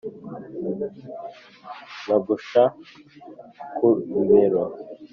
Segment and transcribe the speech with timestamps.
[2.01, 2.63] nkagusha
[3.75, 4.63] ku bibero